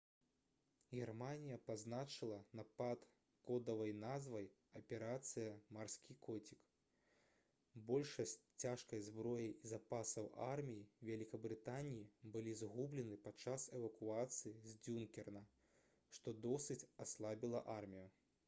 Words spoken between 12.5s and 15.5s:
згублены падчас эвакуацыі з дзюнкерка